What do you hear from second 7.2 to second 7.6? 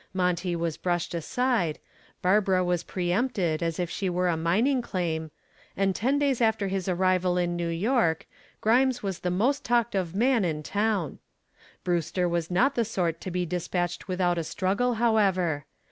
in